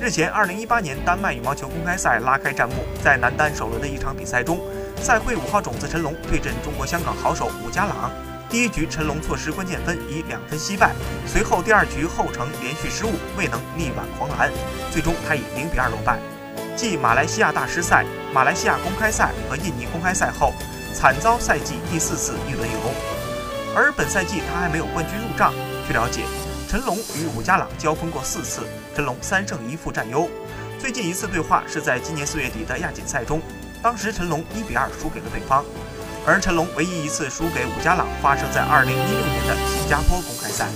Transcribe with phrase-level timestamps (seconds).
[0.00, 4.58] 日前，2018年丹麦羽毛球公开赛拉开战幕，在男单首轮的一场比赛中，
[4.96, 8.10] 赛会五号种子陈龙对阵中国香港好手伍家朗。
[8.48, 10.92] 第一局陈龙错失关键分，以两分惜败。
[11.26, 14.50] 随后第二局后程连续失误，未能力挽狂澜，
[14.90, 16.18] 最终他以零比二落败。
[16.74, 20.54] 继马来西亚大师赛、马来西亚公开赛和印尼公开赛后，
[20.94, 22.78] 惨遭赛季第四次一轮游。
[23.76, 25.52] 而本赛季他还没有冠军入账。
[25.86, 26.22] 据了解。
[26.70, 28.62] 陈龙与武家朗交锋过四次，
[28.94, 30.30] 陈龙三胜一负占优。
[30.78, 33.42] 最近一次对话是在今年四月底的亚锦赛中，
[33.82, 35.64] 当时陈龙一比二输给了对方。
[36.24, 40.68] 而陈龙唯一一次输给武家朗发生在二零一六年的新加坡公开赛。